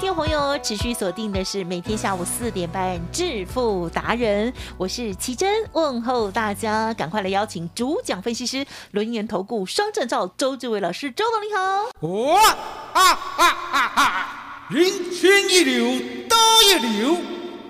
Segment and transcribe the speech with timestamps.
[0.00, 12.08] 听众朋友持续锁定的是每天下午四点半《致富达人》，我是奇珍，问候大家，赶快来邀请主讲分析师轮研投顾双证照周志伟老师，周董你好。
[12.08, 12.48] 哇
[12.94, 14.66] 啊啊啊啊！
[14.70, 14.82] 人
[15.12, 15.84] 群一流，
[16.26, 17.18] 刀一流，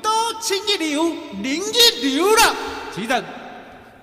[0.00, 1.06] 刀清一流，
[1.42, 2.54] 人一流了。
[2.94, 3.24] 奇珍，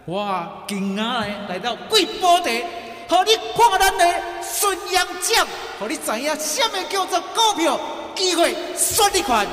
[0.04, 2.62] 我今仔来来到贵宝地，
[3.08, 5.48] 和你看咱的孙杨奖，
[5.80, 7.80] 和你知影什么叫做股票
[8.18, 9.46] 机会选你款。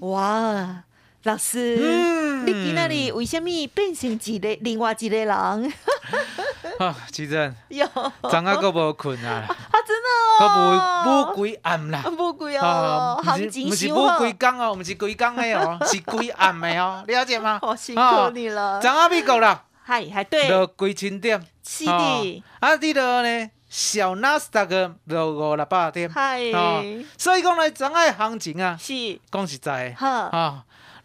[0.00, 0.82] 哇，
[1.22, 5.28] 老师，嗯你今那里为什么变成一个另外一个人？
[6.78, 7.86] 啊，奇珍， 哟，
[8.22, 10.08] 昨下个无困啊， 啊，真的
[10.40, 12.02] 个哦，无无几暗啦。
[12.16, 17.60] 不贵哦，不是行情不是无伤好规工哦，不是规工的哦，是规暗的哦，了解吗？
[17.62, 18.80] 哦，辛苦哦你了。
[18.80, 26.84] 昨下美国啦，嗨，还对，落几千点，是哦的，啊，你落呢，小纳斯达克落五六百点，嗨，哦。
[27.16, 30.62] 所以讲呢，昨仔的行情啊，是，讲实在的，哈，啊，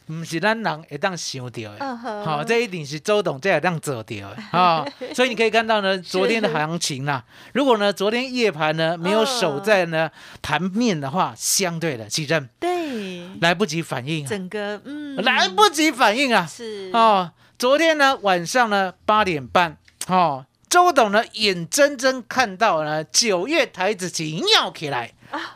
[0.08, 1.76] 毋是咱人会当想到的。
[1.80, 4.36] 嗯哼，好、这一定是周董这会当做到的。
[4.52, 16.46] 啊、 所以你可以看到呢，昨天的行情呐、如果呢昨天夜盘呢没有守在呢盘面的话，相对的，其实对，来不及反应啊，整个嗯，来不及反应啊！
[16.46, 19.78] 是，哦，昨天呢晚上呢八点半，
[20.08, 25.12] 哦，周董呢眼睁睁看到呢九月台子期尿起来，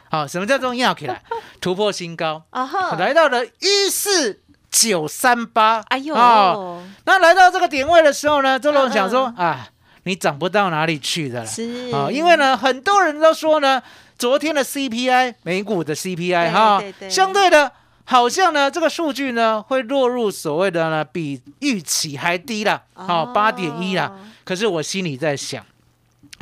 [0.09, 1.21] 好、什么叫做尿起来？
[1.59, 9.67] 突破新高，啊，来到了一四九三八，哎呦，哦那来到这个点位的时候呢，周董想说啊，
[10.03, 11.91] 你涨不到哪里去的了是。
[11.93, 13.81] 啊，因为呢很多人都说呢，
[14.17, 17.71] 昨天的 CPI 美股的 CPI 哈相对的。
[18.05, 24.11] 好像呢，这个数据呢会落入所谓的呢比预期还低啦，好八点一啦。
[24.43, 25.63] 可是我心里在想，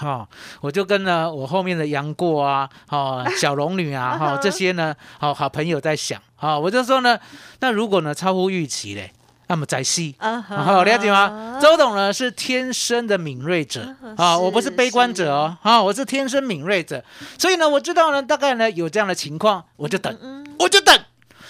[0.01, 0.27] 哦、
[0.61, 7.19] 我就跟呢我后面的杨过啊，哦小龙女啊，哈、 这些呢，好、好朋友在想，好、我就说呢，
[7.59, 9.11] 那如果呢超乎预期嘞，
[9.47, 10.15] 那么再细。
[10.17, 11.59] 啊哈，好、了解吗？
[11.61, 17.03] 周董呢是天生的敏锐者啊，是我不是悲观者哦，啊，我是天生敏锐者，
[17.37, 20.97] 所以呢，我知道呢，大概呢有这样的情况，我就等，嗯，我就等，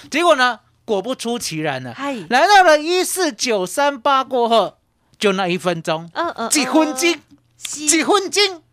[0.09, 1.93] 结果呢，果不出其然呢，
[2.29, 4.77] 来到了一四九三八过后，
[5.17, 7.15] 就那一分钟，嗯嗯，几分钟，
[7.57, 7.87] 是。
[7.87, 8.63] 几分钟，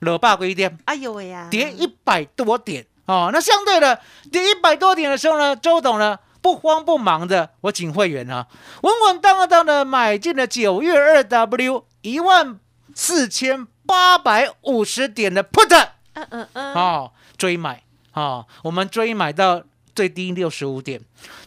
[0.00, 2.86] 落百几点，哎呦喂呀，跌一百多点。
[3.06, 3.30] 哦。
[3.32, 4.00] 那相对的
[4.30, 8.46] 跌一百多点的时候呢，周董呢不慌不忙的，我请会员啊，
[8.82, 12.60] 稳稳当当的买进了九月二 W 一万
[12.94, 17.82] 四千八百五十点的 put 嗯嗯嗯，哦，追买。
[18.14, 19.62] 哦，我们追买到
[19.98, 21.00] 最低六十五点，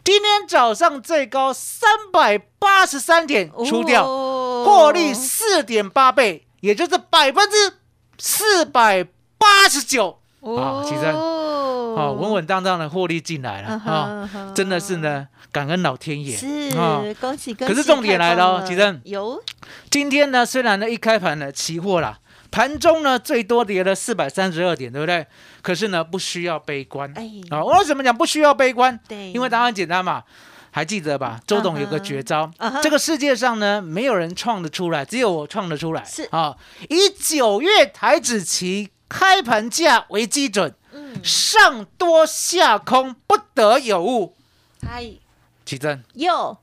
[0.04, 4.06] 今天早上最高三百八十三点出掉。
[4.06, 7.78] 哦获利四点八倍，也就是百分之
[8.20, 9.04] 四百
[9.38, 17.02] 八十九啊，其实哦啊，稳稳当当的获利进来了嗯哼啊嗯，哼真的是呢，感恩老天爷是啊。
[17.20, 17.74] 恭喜恭喜！
[17.74, 19.42] 可是重点来了哦其实有
[19.90, 22.20] 今天呢，虽然呢一开盘呢期货啦，
[22.52, 25.26] 盘中呢最多跌了四百三十二点，对不对？
[25.62, 27.64] 可是呢不需要悲观哎啊。
[27.64, 29.00] 我为什么讲不需要悲观？
[29.08, 30.24] 对，因为答案简单嘛。
[30.74, 31.38] 还记得吧？
[31.46, 32.50] 周董有个绝招
[32.82, 36.02] 这个世界上呢，没有人创得出来，只有我创得出来。
[36.06, 36.56] 是啊，
[36.88, 44.38] 以九月台子期开盘价为基准，嗯，上多下空不得有误。
[44.82, 45.06] 嗨
[45.66, 46.60] 奇珍，哟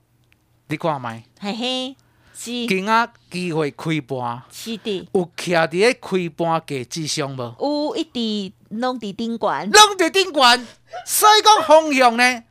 [0.69, 1.95] 你挂麦，嘿嘿
[2.41, 7.53] 是今仔机会开盘，是的，有徛伫咧开盘价之上无？
[7.59, 10.67] 有一直弄伫顶管，拢伫顶悬，
[11.05, 12.43] 所以讲方向呢，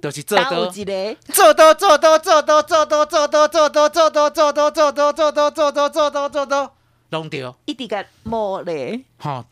[0.00, 0.72] 就是做多。
[0.72, 1.16] 一个？
[1.32, 6.72] 做多做多做多做多做多做多做多做多做多做多做多做多做多，
[7.10, 9.44] 拢对，一滴个摸咧，哈。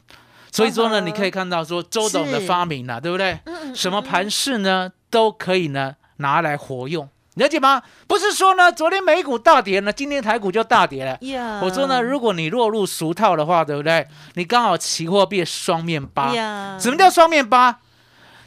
[0.53, 2.47] 所以说呢，你可以看到说周董的是。
[2.47, 3.41] 发明了，对不对？
[3.47, 7.81] 嗯什么盘势呢，都可以呢拿来活用，了解吗？
[8.06, 11.17] 不是说呢，昨天美股大跌呢，今天台股就大跌了。
[11.21, 14.06] 呀我说呢，如果你落入俗套的话，对不对？
[14.35, 16.35] 你刚好期货变双面八。
[16.35, 17.79] 呀，什么叫双面八？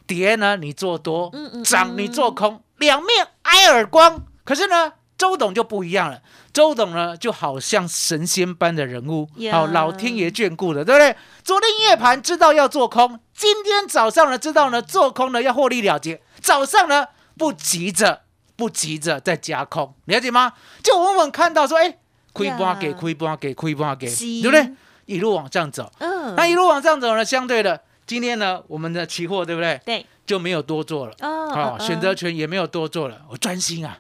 [0.06, 4.22] 跌呢你做多嗯嗯，涨你做空，两面挨耳光。
[4.44, 6.20] 可是呢，周董就不一样了。
[6.52, 11.16] 周董呢，就好像神仙般的人物，呀好、老天爷眷顾的，对不对？
[11.42, 17.08] 昨天夜盘知道要做空，今天早上呢知道呢做空呢要获利了结，早上呢
[17.38, 18.23] 不急着
[18.56, 20.54] 不急着再加空，了解吗？
[20.84, 21.98] 就稳稳看到说，哎，
[22.34, 24.72] 亏半给呀亏半给亏半给，对不对？
[25.06, 29.80] 一路往上走，嗯，那一路往上走呢，相对的，今天呢我们的期货对不对？
[29.86, 31.14] 对，就没有多做了。
[31.20, 34.00] 哦哦，嗯选择权也没有多做了，我专心啊，呀，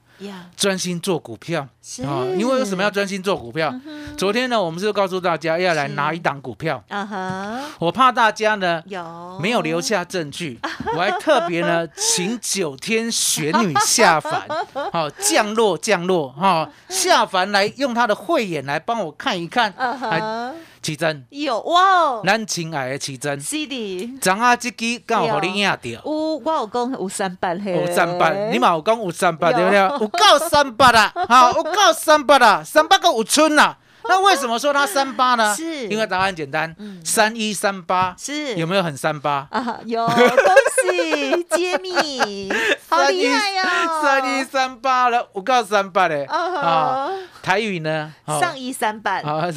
[0.56, 1.68] 专心做股票。
[2.06, 2.26] 啊。
[2.38, 3.74] 因为为什么要专心做股票？
[4.18, 9.24] 昨天呢，我们是告诉大家要来拿一档股票，啊哈，我怕大家呢有。
[9.42, 10.60] 没有留下证据，
[10.96, 14.48] 我还特别呢请九天玄女下凡，
[14.92, 16.30] 好、 降落降落。
[16.30, 22.22] 哈、下凡来用她的慧眼来帮我看一看，啊还哈，奇珍，有哇哦。
[22.24, 26.02] 咱亲爱的奇珍，是的，掌啊这支刚好你赢到。
[26.34, 29.80] 有我有讲有三八嘿，有三八，你嘛有讲有三八有对不对？
[29.80, 33.78] 有够三八啦， 哈，有够三八啦，三八个有春啦。
[34.06, 35.56] 那为什么说它三八呢？
[35.56, 39.48] 是因为答案简单嗯，三一三八是有没有很三八？
[39.50, 40.18] 啊，有恭
[40.84, 42.52] 喜揭秘，
[42.90, 43.64] 好厉害呀！
[44.02, 47.08] 三一三八了，我告三八嘞啊
[47.42, 48.12] 台语呢？
[48.26, 49.48] 哦上一三八啊，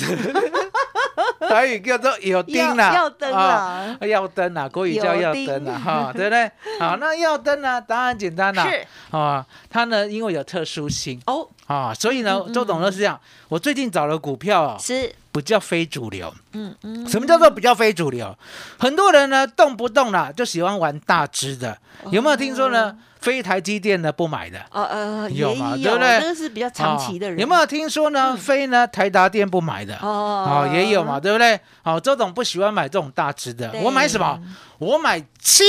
[1.49, 6.50] 台语叫做有灯啦，要要灯啊啦，要灯啦，国语叫要灯啦，哈，对不对？
[6.81, 7.81] 好，那要灯呢？
[7.81, 8.87] 答案简单啦，是
[9.17, 11.21] 啊，它呢因为有特殊性。
[11.27, 16.33] 哦，啊，所以呢周董呢是这样，我最近找了股票啊，是，不叫非主流。
[16.53, 18.37] 嗯嗯，什么叫做不叫非主流？
[18.79, 21.77] 很多人呢动不动啦就喜欢玩大只的，
[22.11, 22.97] 有没有听说呢？
[23.26, 26.20] 非台积电呢不买的，哦呃，有有，嘛对不对？
[26.20, 28.37] 那个是比较长期的人，啊有没有听说呢？
[28.37, 29.96] 非呢台达电不买的？
[29.96, 30.46] 哦。
[30.49, 31.58] 哦，也有嘛，，对不对？
[31.82, 34.40] 好，周董不喜欢买这种大只的，我买什么？
[34.78, 35.67] 我买轻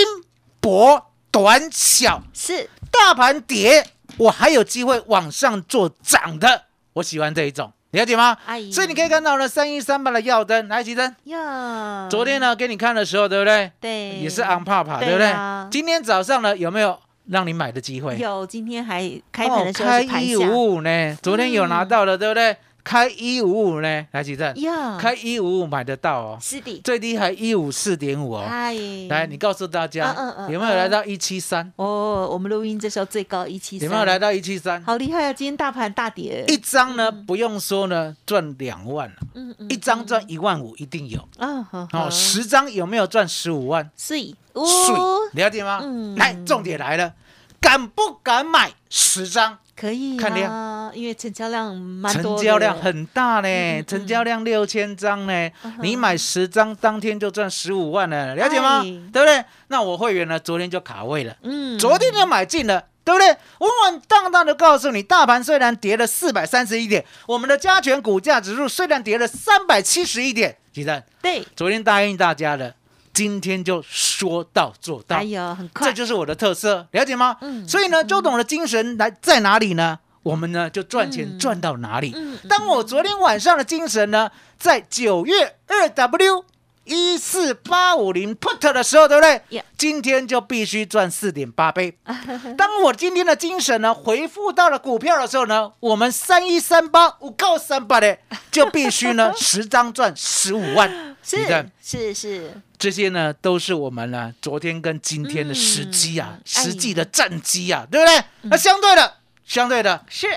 [0.62, 2.70] 薄短小，是。
[2.92, 3.84] 大盘跌，
[4.18, 8.38] 我还有机会往上做涨的，我喜欢这一种，了解吗？
[8.46, 13.72] 阿姨，所以你可以看到呢，三一三八的耀灯，来，吉珍，呀，昨天呢给你看的时候，对不对？
[13.82, 14.10] 对。
[14.20, 15.14] 也是昂帕帕，对对？
[15.14, 15.68] 不对啊？
[15.72, 18.18] 今天早上呢有没有让你买的机会？
[18.18, 22.56] 有，今天还开盘的时候开是盘下，一五五呢，昨天有拿到了，对不对？
[22.88, 28.46] 开一五五呢，来，吉珍，呀，开一五五买得到哦，是的，最低还一五四点五哦。
[28.50, 28.74] 哎，
[29.10, 31.70] 来，你告诉大家嗯嗯嗯有没有来到一七三？
[31.76, 34.82] 哦，我们录音这时候最高一七三，有没有来到一七三？
[34.86, 35.34] 好厉害啊！
[35.34, 41.20] 今天大盘大跌，一张呢，不用说呢，赚两万了，嗯嗯一张赚一万五一定有。
[41.38, 43.92] 啊，好哦，十张有没有赚十五万？
[43.98, 45.82] 是水哦，了解吗？
[45.84, 47.14] 嗯来，重点来了，
[47.60, 49.58] 敢不敢买十张？
[49.80, 53.48] 可以看量，因为成交量蛮多，成交量很大嗯呢，
[53.80, 58.80] 嗯成交量六千张呢嗯，你买十张，当天就赚十五万了，了解吗？
[58.80, 58.84] 哎
[59.14, 59.46] 对不对？
[59.68, 62.84] 那我会员呢，昨天就卡位了，嗯，昨天就买进了。
[63.08, 63.30] 对不对？
[63.60, 72.76] 稳稳当当的告诉你，大盘虽然跌了四百三十一点，我们的加权股价指数虽然跌了三百七十一点，鸡蛋，对，昨天答应大家的，
[73.18, 77.36] 今天就说到做到哎，呦，很快，这就是我的特色，了解吗？
[77.42, 79.98] 嗯所以呢，周董的精神来在哪里呢？
[80.22, 82.14] 我们呢就赚钱嗯赚到哪里。
[82.16, 84.30] 嗯当我昨天晚上的精神呢，
[84.60, 86.46] 在九月二 W
[86.84, 91.98] 一四八五零 put 的时候，对不对今天就必须赚四点八倍。
[92.56, 98.20] 当我今天的精神呢回复到了股票的时候呢，我们三一三八五告三八的
[98.52, 101.16] 就必须呢 十张赚十五万。
[101.24, 108.24] 是是是，这些呢，都是我们呢昨天跟今天的时机啊，嗯实际的战机啊，对不对？
[108.50, 109.16] 那相对的，
[109.46, 110.28] 相对的，是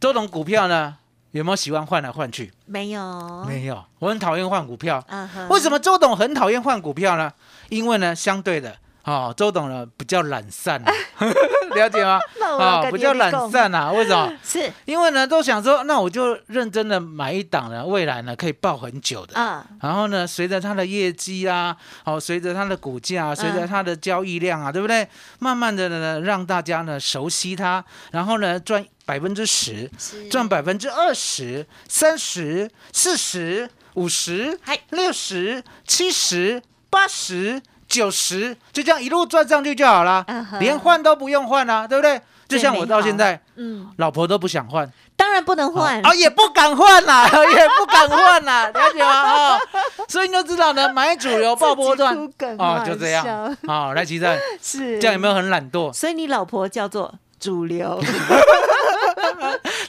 [0.00, 0.96] 周董股票呢，
[1.32, 2.52] 有没有喜欢换来换去？
[2.66, 5.04] 没有，没有，我很讨厌换股票。
[5.08, 7.32] 嗯哼为什么周董很讨厌换股票呢？
[7.68, 8.78] 因为呢，相对的。
[9.04, 10.92] 哦，周董呢比较懒散、啊，
[11.76, 12.18] 了解吗？
[12.58, 14.32] 啊、跟你比较懒散啊，为什么？
[14.42, 19.38] 是因为呢，都想说，那我就认真的买一档呢，未来呢可以抱很久的。
[19.38, 25.06] 啊，然后呢，随着它的业绩啊，哦，随着它的股价、啊，随嗯着它的交易量啊，对不对？
[25.38, 34.58] 慢慢的呢，让大家呢熟悉它，然后呢赚百分之十，是赚百分之二十、三十、四十、五十、
[34.90, 37.60] 六十、七十、八十、
[37.94, 40.24] 九十，就这样一路赚上去就好了
[40.58, 42.20] 连换都不用换啊，对不对？
[42.48, 44.90] 就像我到现在，嗯，老婆都不想换。
[45.16, 49.54] 当然不能换啊，也不敢换啦， 也不敢换啦，了解吗？
[49.54, 49.60] 哦，
[50.08, 52.16] 所以你就知道呢，买主流爆波段
[52.58, 53.56] 哦，就这样笑。
[53.66, 55.92] 好，来，齐正，是这样有没有很懒惰？
[55.92, 58.00] 所以你老婆叫做主流，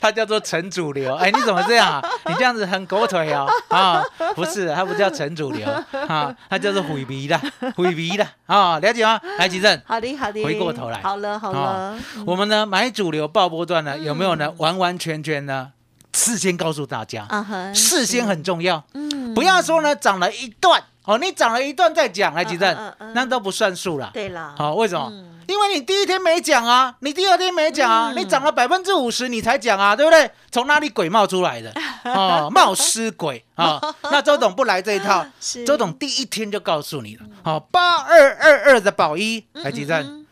[0.06, 1.14] 它叫做成主流。
[1.16, 2.08] 哎，你怎么这样啊？
[2.28, 4.00] 你这样子很狗腿哦啊！
[4.36, 5.68] 不是，它不叫成主流
[6.06, 7.36] 啊，它叫做毁迷的，
[7.74, 9.20] 毁迷的啊，了解吗？
[9.38, 14.52] 来，吉正，好的好的，回过头来好了好了啊，我们呢买主流爆波段呢，有没有呢？
[14.58, 15.72] 完完全全呢，
[16.12, 17.26] 事先告诉大家，
[17.74, 24.10] 事先很重要，嗯不要说呢涨了一段哦，你涨了一段再讲，来，吉正嗯，那都不算数了。
[24.14, 25.12] 对了，好，为什么？
[25.46, 30.30] 嗯因为你第一天没讲啊，你第二天没讲啊，嗯你涨了百分之五十你才讲啊，对不对？
[30.50, 31.72] 从哪里鬼冒出来的？
[32.04, 33.80] 哦，冒失鬼啊！
[34.10, 35.24] 那周董不来这一套，
[35.66, 37.22] 周董第一天就告诉你了。
[37.42, 40.25] 好，八二二二的宝一，台积电嗯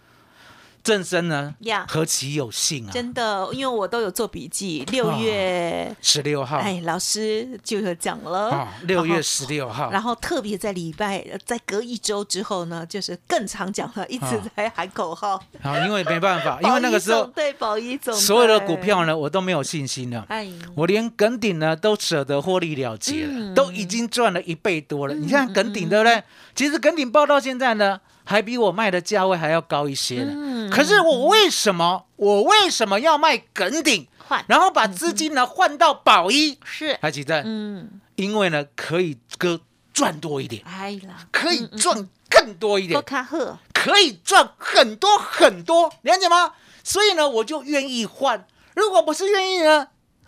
[0.84, 1.54] 正身呢？
[1.60, 2.92] 呀，何其有幸啊！
[2.92, 6.58] 真的，因为我都有做笔记，六月，十六号。
[6.58, 8.50] 哎，老师就有讲了。
[8.50, 15.42] 啊，，六月十六号，然后特别在礼拜，在隔一周之后呢，就是更常讲了，一直啊在喊口号。
[15.62, 20.26] 好，因为没办法， 因为那个时候对保一总所有的股票，呢，我都没有信心了。
[20.28, 23.54] 哎，我连耿鼎呢都舍得获利了结了，嗯。
[23.54, 25.14] 都已经赚了一倍多了。
[25.14, 26.22] 你看耿鼎对不对？
[26.54, 30.32] 其实耿鼎报到现在呢，还比我卖的价位还要高一些呢。
[30.34, 36.58] 嗯可是我为什么我为什么要卖耿鼎，换然后把资金呢换到宝一？
[36.64, 37.42] 是，还记得？
[37.44, 39.60] 嗯，因为呢可以哥
[39.92, 46.54] 赚多一点，哎啦，可以赚更多一多点，可以赚很多很多，了解吗？
[46.82, 48.46] 所以呢，我就愿意换。
[48.74, 49.86] 如果不是愿意呢，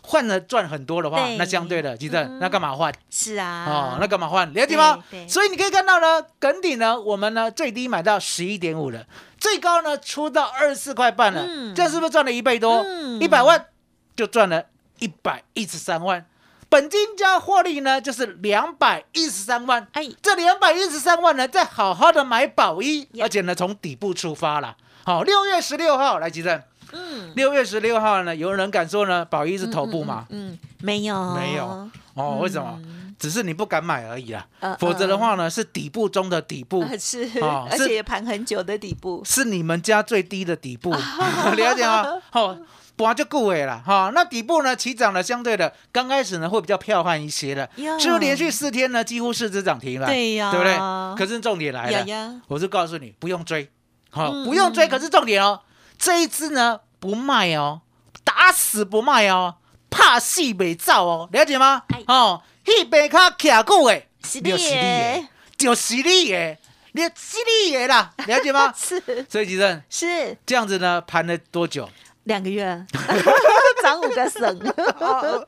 [0.09, 2.95] 换了赚很多的话，那相对的，记得嗯那干嘛换？
[3.11, 4.51] 是啊，哦，那干嘛换？
[4.55, 9.05] 了解吗所以你可以看到呢，梗底呢，我们呢最低买到十一点五了，
[9.37, 12.85] 最高呢出到二十四块半了，嗯这样是不是赚了一倍多？
[12.85, 13.67] 嗯一百万
[14.15, 14.67] 就赚了
[15.01, 16.25] 一百一十三万，
[16.69, 19.89] 本金加获利呢就是两百一十三万。
[19.93, 24.77] 哎，这两百一十三万呢，再好好的买宝一，而且呢从底部出发了。
[25.05, 26.63] 好，六月十六号来，吉正。
[26.97, 30.27] 嗯，六月十六号呢，有人敢说呢，宝一是头部吗？
[30.31, 32.81] 嗯，没有，没有，哦，为什么？
[33.19, 34.77] 只是你不敢买而已啦嗯。
[34.79, 37.29] 否则的话呢，是底部中的底部，呃是，
[37.71, 40.91] 而且也盘很久的底部，是你们家最低的底部，
[41.57, 42.05] 了解吗？
[42.31, 42.57] 好。
[42.99, 50.07] 搬就够诶了哈，那底部呢起涨了，相对的刚开始呢会比较彪悍一些的，呀是不是连续四天呢几乎是只涨停了？
[50.09, 50.75] 对呀对不对？
[51.19, 53.69] 可是重点来了，我就告诉你不用追，
[54.09, 54.89] 好、嗯不用追。
[54.89, 55.61] 可是重点哦，
[55.99, 57.81] 这一支呢不卖哦，
[58.25, 59.57] 打死不卖哦，
[59.91, 61.83] 怕戏没造哦，了解吗？
[61.95, 62.03] 哎？
[62.09, 66.57] 哦，一杯卡卡久诶，是就是你的就是你的，
[66.93, 67.39] 你是
[67.69, 68.73] 你的啦， 了解吗？
[68.77, 69.01] 是。
[69.29, 70.37] 所以吉正是。
[70.47, 71.89] 这样子呢，盘了多久？
[72.25, 72.65] 两个月，
[73.85, 74.43] 涨五个省，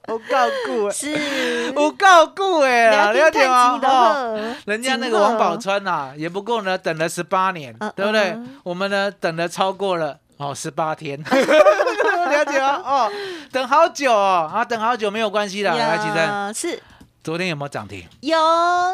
[0.07, 1.73] 我告顾是。
[1.75, 3.79] 我告顾哎啦，了解吗？
[3.83, 8.31] 的哦，人家那个王宝钏呐、也不过呢，等了十八年，嗯对不对？
[8.31, 8.61] 嗯。
[8.63, 12.81] 我们呢，等了超过了哦十八天， 了解吗？
[12.85, 13.11] 哦，
[13.51, 15.75] 等好久哦，啊，等好久没有关系的。
[15.77, 16.81] 来，吉珍，呀是
[17.25, 18.07] 昨天有没有涨停？
[18.21, 18.39] 有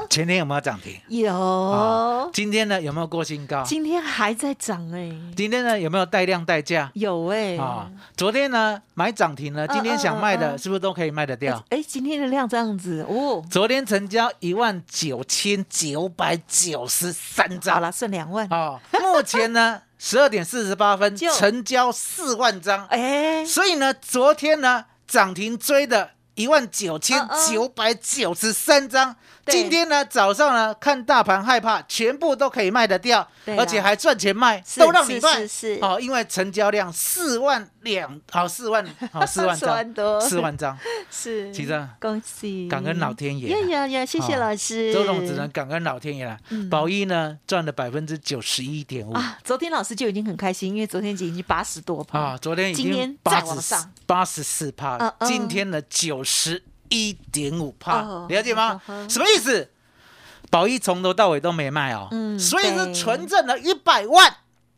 [0.08, 0.98] 前天有没有涨停？
[1.08, 3.62] 有啊，今天呢有没有过新高？
[3.62, 6.90] 今天还在涨哎，今天呢有没有带量带价？
[6.94, 11.62] 有哎，啊，昨天呢买涨停了，今天想卖的是不是都可以卖得掉？
[11.68, 33.26] 哎，今天的量这样子哦，昨天成交一万九千九百九十三好张，了，剩两万，哦，目前呢十二点四十八分成交四万张，哎，所以呢昨天呢涨停追的一万九千九百九十三张，对今天呢早上呢看大盘害怕，全部都可以卖得掉，
[33.58, 35.78] 而且还赚钱卖，都让你卖，是是是。
[35.82, 40.20] 哦，因为成交量四万两，好四万，好 四万四万多。
[40.20, 40.78] 张，四万张，
[41.10, 46.38] 是，其实恭喜，感恩老天爷啊呀呀呀，谢谢哦老师，周总只能感恩老天爷了。
[46.50, 46.70] 嗯。
[46.70, 49.12] 宝一呢赚了百分之九十一点五。
[49.12, 52.18] 啊，昨天老师就已经很开心，因为昨天已经八十多趴。
[52.18, 53.92] 啊，昨天已今天经八十再往上。
[54.06, 55.28] 八十四趴嗯，嗯。
[55.28, 59.70] 今天呢九十一点五趴哦，了解吗什么意思？
[60.50, 64.36] 宝一从头到尾都没卖哦，嗯所以是纯正了一百万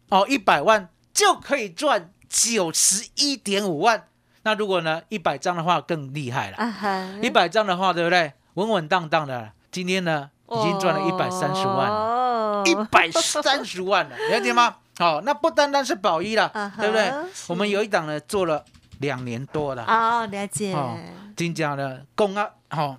[0.09, 4.09] 哦，一百万就可以赚九十一点五万。
[4.43, 8.33] 那如果呢一百张的话更厉害了，一百张的话对不对？
[8.55, 14.77] 稳稳当当的，今天呢已经赚了一百三十万一百三十万了，了解吗？
[14.99, 17.13] 好、那不单单是宝一了对不对？
[17.49, 18.65] 我们有一档呢做了
[18.99, 20.97] 两年多了，哦，了解，哦
[21.37, 22.97] 金家呢公啊，好、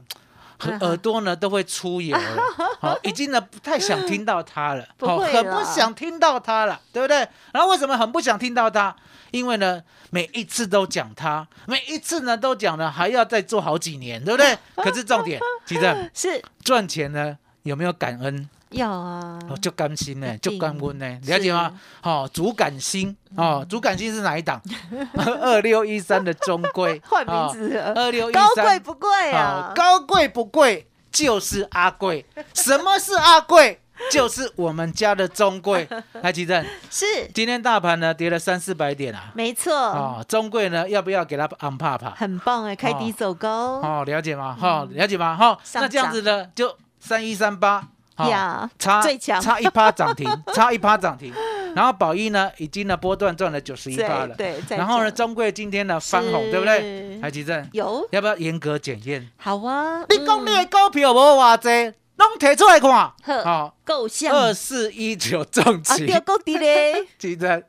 [0.59, 2.43] 和嗯哼耳朵呢都会出油了，
[2.79, 7.27] 好、 已经呢不太想听到它了，不好、会啦很不想听到它了，对不对？
[7.51, 8.95] 然后为什么很不想听到它？
[9.31, 14.57] 因为呢，每一次都讲它，每一次呢都讲了，还要再做好几年，对不对？
[14.75, 18.49] 可是重点，其实 是赚钱呢有没有感恩？
[18.71, 21.71] 要啊，哦，就甘心呢，就甘温呢，了解吗？
[22.03, 24.61] 哦，主感心哦，主感心是哪一档？
[25.41, 29.71] 二六一三的中规， 换名字了，二六一三高贵，不贵啊，？
[29.75, 32.25] 高贵不贵就是阿贵。
[32.53, 33.79] 什么是阿贵？
[34.11, 35.87] 就是我们家的中贵。
[36.21, 42.11] 来，吉正，是今天大盘呢跌了三四百点啊，没错，哦，中贵呢要不要给它安帕帕？
[42.11, 43.49] 很棒哎，开低走高，
[43.81, 44.55] 哦，了解吗？
[44.59, 45.35] 哈、了解吗？
[45.35, 47.87] 哈、上那这样子呢，就三一三八，哈
[48.25, 51.33] 呀差最强差一趴涨停，差一趴涨停。
[51.75, 54.35] 然后宝一呢，已经呢波段赚了九十一趴了。
[54.35, 57.19] 对，然后呢，中贵今天呢翻红，对不对？
[57.21, 59.29] 海吉正，有要不要严格检验？
[59.37, 62.89] 好啊，你讲嗯你的股票无偌济，拢提出来看。
[62.91, 67.61] 呵好，够像二四一九重啊，旗，对，够低嘞，吉正，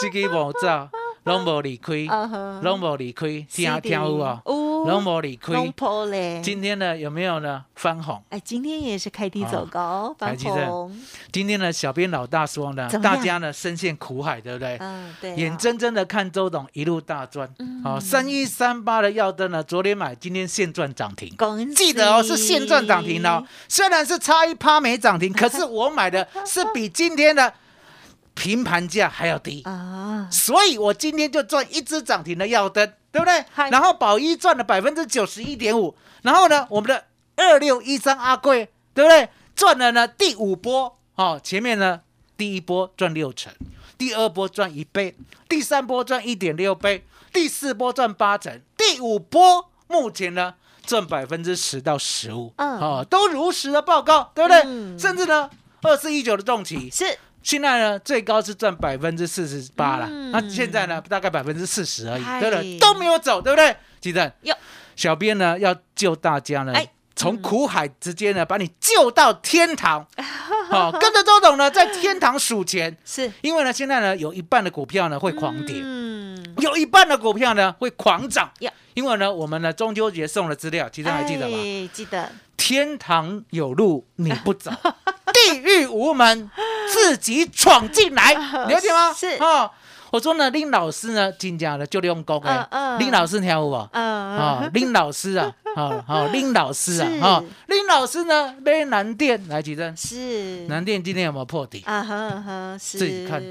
[0.00, 0.88] 这个无走，
[1.24, 1.92] 拢无离开，
[2.60, 4.42] 拢无离开，听听有无？
[4.84, 7.64] 龙坡嘞，今天呢有没有呢？
[7.74, 8.22] 翻红？
[8.30, 11.00] 哎，今天也是开低走高，翻红，
[11.32, 14.76] 今天呢，小编老大说呢大家呢深陷苦海，对不对？
[14.80, 17.82] 嗯，对啊，眼睁睁的看周董一路大赚，嗯。
[17.82, 21.34] 好，三一三八的耀灯呢，昨天买，今天现赚涨停。
[21.74, 27.52] 记得哦，是现赚涨停哦，虽然是差一趴没涨停， 可是我买的是比今天的
[28.34, 33.44] 平盘价还要低，啊，所以我今天就赚一只涨停的耀灯，对不对？
[33.70, 37.04] 然后宝一赚了百分之九十一点五，然后呢，我们的
[37.36, 39.28] 二六一三阿贵，对不对？
[39.54, 42.00] 赚了呢第五波，哦，前面呢
[42.36, 43.52] 第一波赚六成，
[43.98, 45.14] 第二波赚一倍，
[45.48, 54.62] 第三波赚一点六倍，第四波赚八成，第五波目前呢赚百分之十到十五，嗯哦，都如实的报告，对不对？
[54.64, 55.50] 嗯甚至呢
[55.82, 60.30] 二四一九的重企，是现在呢，最高是赚百分之四十八了，嗯。
[60.30, 62.40] 那现在呢，大概百分之四十而已，嗨。
[62.40, 62.78] 对不对？
[62.78, 63.76] 都没有走，对不对？
[64.00, 64.56] 记得哟，
[64.96, 70.06] 小编呢要救大家呢哎，从苦海直接呢把你救到天堂，
[70.68, 73.30] 好， 跟着周董呢在天堂数钱，是。
[73.42, 78.50] 因为呢现在呢有一半的股票呢会狂跌，嗯，有一半的股票呢会狂涨。
[78.60, 81.56] 呀，因为呢我们呢中秋节送的资料，其实还记得吗？
[81.56, 84.72] 哎记得，天堂有路你不走，
[85.46, 86.50] 地狱无门
[86.92, 88.32] 自己闯进来，
[88.68, 89.12] 了解吗？
[89.12, 89.26] 是。
[89.40, 89.70] 哦，
[90.10, 92.98] 我说呢，林老师呢，真正的就用功哎嗯，嗯。
[93.00, 93.88] 林老师听有无？
[93.92, 100.66] 嗯，啊，林老师啊，好好， 林老师啊是，哈，林老师呢，买南电来几针，是。
[100.68, 101.82] 南电今天有没有破底？
[101.86, 102.98] 啊哈啊哈，是。
[102.98, 103.42] 自己看，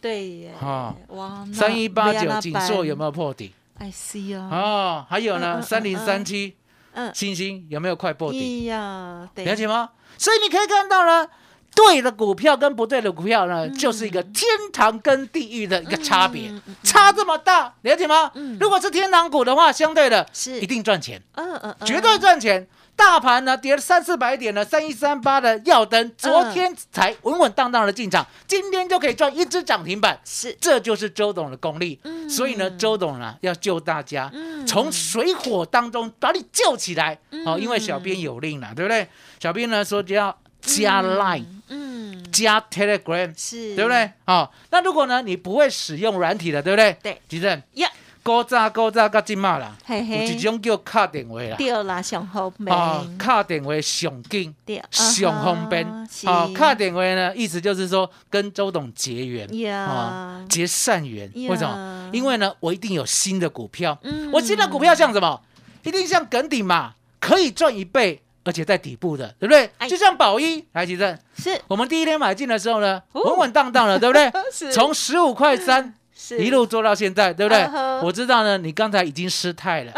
[0.00, 0.94] 对耶，哦。
[1.08, 3.52] 哇，三一八九锦硕有没有破底？
[3.78, 5.62] 哎是啊，哦，还有呢，嗯。
[5.62, 6.54] 三零三七
[6.96, 8.68] 嗯，星星有没有快破底？
[8.68, 9.90] 哎呀，了解吗？
[10.18, 11.28] 所以你可以看到呢，
[11.74, 16.50] 对的股票跟不对的股票呢，就是一个天堂跟地狱的一个差别，
[16.82, 18.30] 差这么大，了解吗？
[18.34, 18.56] 嗯。
[18.58, 20.58] 如果是天堂股的话，相对的是。
[20.58, 22.66] 一定赚钱，嗯嗯嗯，绝对赚钱。
[22.96, 32.00] 大盘呢跌了三四百点呢，三一三八的耀灯，昨天才稳稳当当的进场，今天就可以赚一只涨停板，是这就是周董的功力。
[32.04, 37.16] 嗯所以呢，周董呢要救大家，嗯从水火当中把你救起来。
[37.44, 39.06] 哦，因为嗯小编有令了，对不对？
[39.38, 43.90] 小编呢说就要加 Line、嗯，加 Telegram，是，对不？
[43.90, 44.10] 对？
[44.24, 46.96] 哦，那如果呢你不会使用软体的，对不对？
[47.02, 47.88] 对，吉正，呀，
[48.26, 51.54] 高炸高炸到今嘛啦，有嘿有一种叫卡电话啦。
[51.56, 56.08] 对啦，上后面，哦，卡电话上紧，对，上方便啊哈。
[56.10, 61.28] 是哦，卡电话呢，意思就是说跟周董结缘，啊哦，结善缘。
[61.40, 62.10] 呀为什么？
[62.12, 63.96] 因为呢，我一定有新的股票。
[64.02, 65.40] 嗯我新的股票像什么？
[65.84, 69.70] 一定像耿鼎嘛，可以赚一倍，而且在底部的，对不对？
[69.78, 74.32] 哎就像宝一，来吉正，是我们第一天买进的时候呢，哦稳稳当当的，对不对？
[74.52, 75.92] 是从十五块三是
[76.38, 77.68] 一路做到现在，对不对？
[78.02, 79.92] 我知道呢，你刚才已经失态了。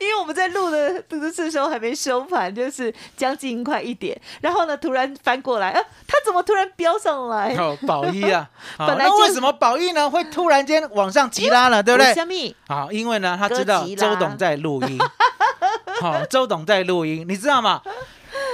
[0.01, 7.55] 因为我们在录的这个时候还没收盘，就是将近快一点，然后呢突然翻过来，啊，他怎么突然飙上来？
[7.57, 12.13] 哦，宝一啊， 好本来那为什么宝一呢会突然间往上急拉了，对不对？
[12.15, 12.55] 虾米？
[12.69, 14.99] 好，因为呢，他知道周董在录音，
[16.01, 17.81] 好，周董在录音，你知道吗？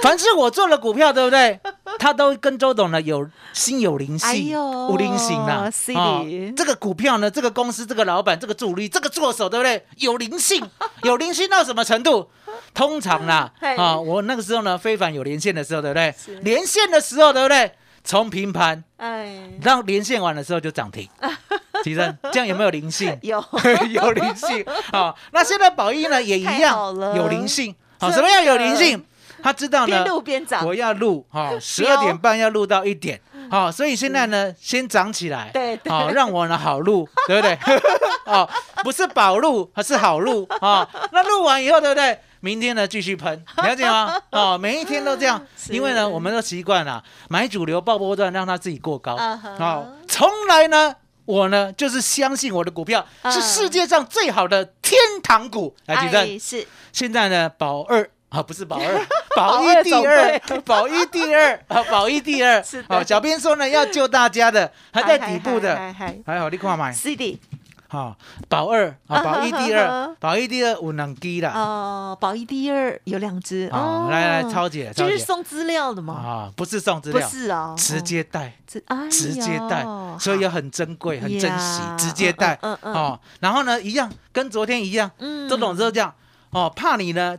[0.01, 1.59] 凡是我做了股票，对不对？
[2.03, 5.71] 他都跟周董呢有心有灵哎性，呦无灵性啦。
[5.71, 9.85] 是哦的这个股票呢，这个公司，这个老板，这个助理，这个助手，对不对？
[9.99, 10.61] 有灵性，
[11.03, 12.29] 有灵性到什么程度？
[12.73, 16.35] 通常啦，啊，我那个时候呢，非凡有连线的时候，对不对是？
[16.41, 17.71] 连线的时候，对不对？
[18.03, 21.07] 从平盘哎，让连线完的时候就涨停，
[21.85, 23.17] 提升这样有没有灵性？
[23.21, 23.41] 有
[23.91, 27.73] 有灵性啊、那现在宝一呢也一样有灵性。
[27.97, 29.05] 好、真什么样有的灵性？
[29.43, 33.19] 他知道呢边，录边涨，我要录哈， 十二点半要录到一点，
[33.51, 37.59] 好、所以现在呢先涨起来，对对好、让我呢好录， 对不对？
[38.25, 38.49] 哦，
[38.83, 42.17] 不是宝录，而是好录啊、那录完以后，对不对？
[42.39, 44.17] 明天呢继续喷，了解吗？
[44.31, 49.15] 哦，每一天都这样，因为呢，我们都习惯了买主流爆波段，让它自己过高。
[49.15, 50.93] 啊哈哦，从来呢，
[51.25, 55.73] 我呢就是相信我的股票啊是世界上最好的天堂股。
[55.85, 56.39] 来，举哎证。
[56.39, 61.59] 是现在呢，保二啊，不是保二， 保保一第二总二队，保一第二。
[61.67, 62.61] 啊， 保一第二。
[62.63, 65.75] 是好，小编说呢，要救大家的，还在底部的。
[65.93, 66.91] 还好，你看买。
[66.91, 67.39] 是的
[67.87, 68.17] 好，
[68.49, 71.51] 保二啊，保一第啊二，保一第二有两支啦。
[71.53, 79.85] 哦，宝一第二有两只哦，来来，超姐，就是送资料的嘛，啊，不是送资不料，是哦，直接带，这哎直接带，
[80.19, 82.57] 所以要很珍贵，很珍惜，直接带。
[82.63, 83.19] 嗯嗯嗯哦。
[83.41, 85.47] 然后呢，一样跟昨天一样，嗯。
[85.47, 86.11] 周董之后这样
[86.49, 87.37] 哦，怕你呢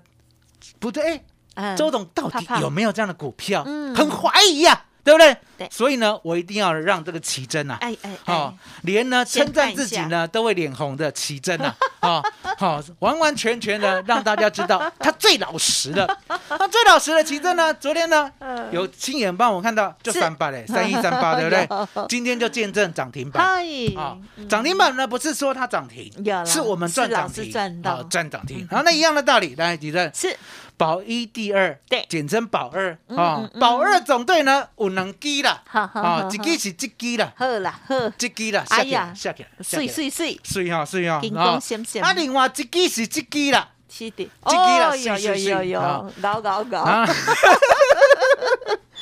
[0.78, 1.20] 不对，哎，
[1.54, 3.62] 嗯周董到底有没有这样的股票？
[3.66, 5.36] 嗯很怀疑呀，对不对？
[5.56, 5.68] 对。
[5.70, 7.78] 所以呢，我一定要让这个奇珍呐。
[7.80, 12.22] 哎哎好哎，，连呢称赞自己呢都会脸红的奇珍呐， 哦，
[12.58, 16.06] 好，完完全全的让大家知道他最老实的。
[16.50, 18.64] 那最老实的奇珍呢，昨天呢嗯。
[18.72, 22.06] 有亲眼帮我看到就三八嘞， 三一三八，对不对？
[22.08, 23.42] 今天就见证涨停板。
[23.42, 23.64] 嗨。
[23.96, 24.16] 啊，
[24.48, 26.10] 涨停板呢不是说它涨停，
[26.46, 27.52] 是我们赚涨停，
[27.84, 28.66] 啊赚涨停。
[28.70, 30.36] 然后那一样的道理，来，奇珍，是。
[30.76, 32.04] 保一第二，对。
[32.08, 41.60] 简称保二嗯啊保二总队呢有两支啦，好好一支是一支啦，好啦好，一支啦，哎呀来，下起来，下碎起来碎碎，水哈水哈，金啊
[42.02, 45.80] 啊，另外一支是一支啦，是的，一支啦有有有有有有有。
[45.80, 47.06] 好，搞搞搞，啊，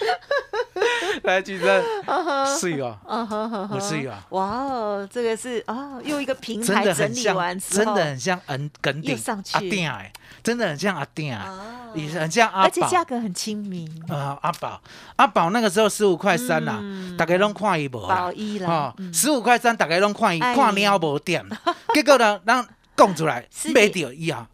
[1.25, 1.83] 来举证，
[2.59, 9.55] 是哦，嗯哼哼哼不是啊哇哦，这个是哦，用一个平真台整理的很像完，之真，的很像恩耿鼎又上去。
[9.55, 10.13] 阿定哎，
[10.43, 11.79] 真的很像阿定啊，哦。
[11.95, 12.89] 也是很像阿而且宝。
[12.89, 14.81] 价格很亲民，啊，阿宝，
[15.17, 16.81] 阿宝那个时候十五块三啦，
[17.19, 18.33] 大家拢看伊无啦。
[18.67, 19.13] 哦，嗯。
[19.13, 20.55] 十五块三大家拢看伊哎。
[20.55, 21.45] 看了无点，
[21.95, 23.75] 结果呢，咱讲出来 是的。
[23.75, 24.47] 买到以后，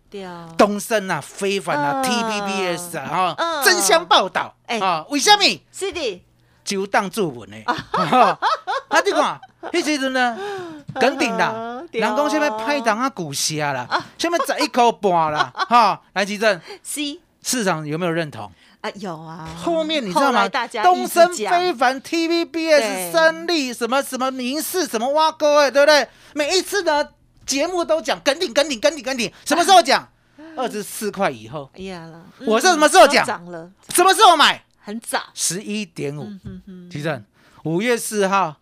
[0.57, 2.05] 东升啊、非凡啊、嗯。
[2.05, 3.63] TVBS 啊，嗯。
[3.63, 4.55] 哈，争相报道。
[4.67, 4.79] 哎。
[4.81, 5.43] 啊，为什么？
[5.73, 6.25] 是的，
[6.65, 9.41] 就当作文呢，啊，你看，
[9.73, 10.37] 迄时阵呢，
[11.01, 13.87] 肯定啦人讲什么拍档啊、股虾啦，
[14.19, 17.21] 什么十一口半啦， 哈，来吉正，C。
[17.43, 18.51] 市场有没有认同？
[18.83, 20.49] 啊有啊，后面你知道后吗？
[20.83, 26.07] 东升、非凡、TVBS、三立，什么什么明视，什么挖沟，哎，对不对？
[26.35, 27.13] 每一次的
[27.49, 30.07] 节目都讲跟顶、跟顶、跟顶、跟顶，什么时候讲？
[30.55, 34.63] 二十四块以后，哎呀了，我是什么时候都讲涨了，什么时候买？
[34.81, 36.25] 很早，十一点五。
[36.45, 37.25] 嗯哼
[37.65, 38.57] 五月四号，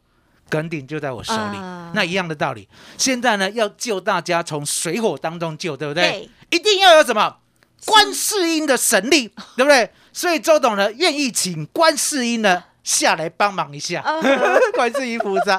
[0.48, 2.68] 耿鼎就在我手里，啊那一样的道理。
[2.96, 6.10] 现在呢，要救大家从水火当中救，对不对？
[6.10, 7.36] 对一定要有什么
[7.84, 9.90] 观世音的神力，对不对？
[10.12, 14.14] 所以周董呢，愿意请观世音呢下来帮忙一下，啊。
[14.74, 15.58] 观世音菩萨，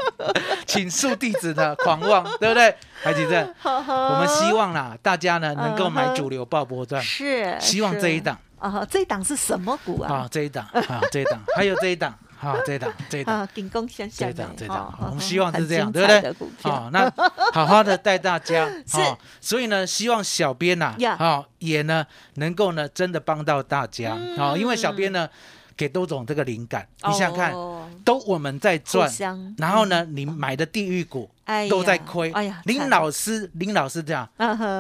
[0.66, 2.74] 请恕弟子呢 狂妄，对不对？
[3.04, 8.22] 海吉正，我我们希望啦，大家呢能够买主流爆波段，是希望这一是。
[8.22, 10.12] 档啊，这一档是什么股啊？
[10.14, 12.18] 啊，这一档啊，这一档，还有这一档。
[12.40, 14.96] 啊，这一档，这一档，啊，顶攻相向这一档，这一档。
[15.00, 16.22] 哦，我们希望是这样，很对不对？
[16.22, 16.52] 精彩的股？
[16.62, 16.72] 票。
[16.72, 17.12] 哦，那
[17.52, 19.02] 好好的带大家， 是。
[19.02, 21.18] 哦，所以呢，希望小编呐，呀。
[21.20, 25.28] 哦，也呢能够呢真的帮到大家，嗯哦，因为小编呢
[25.78, 29.10] 给周总这个灵感，你想想看，哦都我们在赚
[29.58, 31.30] 然后呢，你买的地狱股
[31.70, 32.32] 都在亏。
[32.32, 34.28] 哎呀，林老师，林老师这样，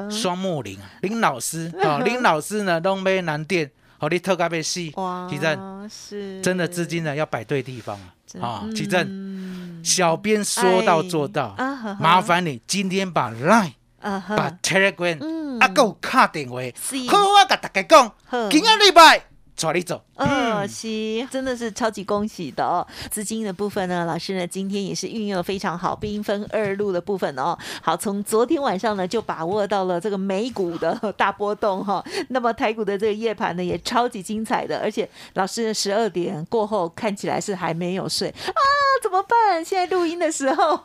[0.09, 6.41] 双木林，林老师啊，林老师 呢东北南店，好，你特咖被戏，哇，奇正，是。
[6.41, 7.97] 真的资金呢要摆对地方
[8.41, 9.05] 啊啊，奇正。
[9.07, 11.55] 嗯小编说到做到
[11.99, 15.59] 麻烦你今天把 Line、把 Telegram 嗯。
[15.59, 16.97] 啊，够卡电话，是。
[17.09, 18.11] 好，我甲大家讲，
[18.49, 19.23] 今个礼拜
[19.57, 20.01] 带你走。
[20.15, 22.85] 呃，是，真的是超级恭喜的哦！
[23.11, 27.57] 资金的部分呢，老师呢今天也是运用的非常好，兵分二路的部分哦。
[27.81, 38.53] 好，从昨天晚上呢就把握到了这个美股的大波动哈、 那么台股的这个夜盘呢也超级精彩的，而且老师十二点过后看起来是还没有睡啊，
[39.03, 39.63] 怎么办？
[39.63, 40.77] 现在录音的时候，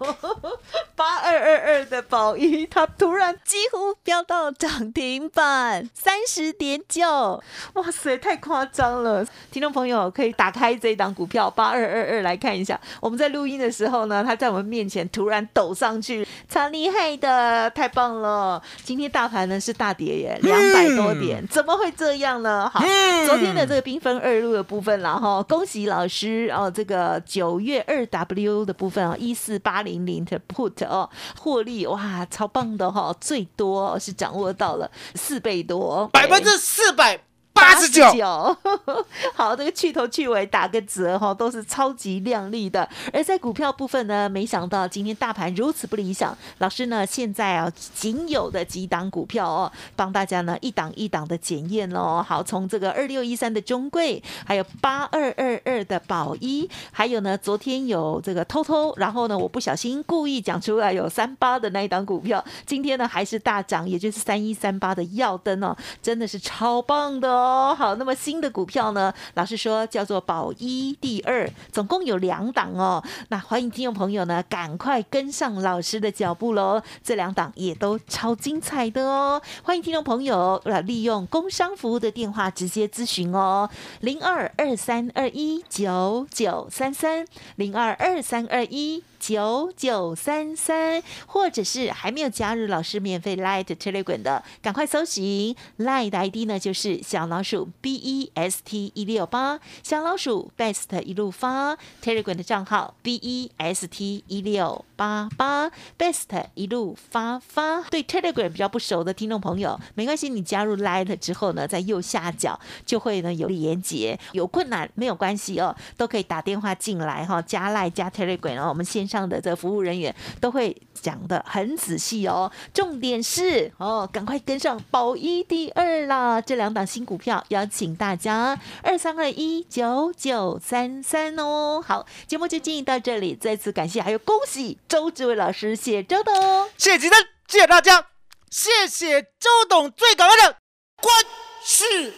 [0.94, 7.42] 八二二二的宝一，它突然几乎飙到涨停板三十点九，
[7.74, 9.24] 哇塞，太夸张了！
[9.50, 12.78] 听众朋友可以打开这一档股票八二二二来看一下。
[13.00, 18.62] 我们在录音的时候呢，它在我们面前突然抖上去，超厉害的，太棒了！
[18.82, 22.70] 今天大盘呢是大跌耶，两百多点，怎么会这样呢？
[22.72, 22.80] 好，
[23.26, 37.18] 昨天的这个缤纷二路的部分啦，哈，恭喜老师哦，这个九月二 W 的部分啊，一四八零零的 put 哦，获利哇，超棒的哈、最多是掌握到了四倍多，百分之四百
[37.52, 38.04] 八十九，
[39.34, 42.88] 好，这个去头去尾打个折哈，都是超级亮丽的。
[43.12, 52.22] 而在股票部分呢，没想到今天大盘如此不理想，老师呢现在啊仅有的几档股票哦，帮大家呢一档一档的检验喽。
[52.26, 67.41] 好，从这个二六一三的中贵，还有八二二二的宝一，还有呢昨天有这个偷偷，然后呢我不小心故意讲出来有三八的那一档股票，今天呢还是大涨，也就是三一三八的耀灯哦，真的是超棒的哦。
[67.42, 73.02] 哦好，那么新的股票呢，老师说叫做宝一第二，总共有两档哦。
[73.28, 76.80] 那欢迎听众朋友呢，赶快跟上老师的脚步喽！
[77.02, 79.42] 这两档也都超精彩的哦。
[79.64, 83.68] 欢迎听众朋友来利用工商服务的电话直接咨询哦，
[84.00, 87.26] 零二二三二一九九三三，
[87.56, 89.02] 零二二三二一。
[89.22, 102.34] 九九三三，或者是还没有加入老师免费 Light Telegram 的，赶快搜寻 Light 的 ID 呢，就是小老鼠 B E S T 一六八，小老鼠 Best 一路发 Telegram
[102.34, 107.82] 的账号 B E S T 一六八八 Best 一路发发。
[107.82, 119.06] 对 Telegram 比较不熟的听众朋友，没关系，你加入 Light 之后呢，在右下角就会呢有连接，有困难没有关系哦，都可以打电话进来哈，加 Light 加 Telegram，然后我们先。
[119.12, 126.40] 上的这服务人员都会讲的很仔细哦，重点是哦，赶快跟上保一第二啦！
[126.40, 131.84] 这两档新股票邀请大家二三二一九九三三哦。
[131.86, 136.34] 好，节目就进行到这里，再次感谢还有恭喜周志伟老师，谢周董，
[136.78, 138.06] 谢谢吉登，谢谢大家，
[138.50, 140.56] 谢谢周董，最感恩的
[141.02, 141.14] 观
[141.62, 142.12] 世音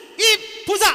[0.65, 0.95] 菩萨。